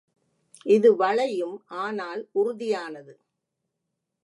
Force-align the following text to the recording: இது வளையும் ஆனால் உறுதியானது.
இது 0.65 0.89
வளையும் 0.95 1.57
ஆனால் 1.81 2.21
உறுதியானது. 2.33 3.13